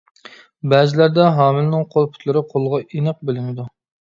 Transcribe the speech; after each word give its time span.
بەزىلەردە 0.71 1.27
ھامىلىنىڭ 1.39 1.85
قول-پۇتلىرى 1.93 2.43
قولغا 2.55 2.81
ئېنىق 2.87 3.23
بىلىنىدۇ. 3.31 3.69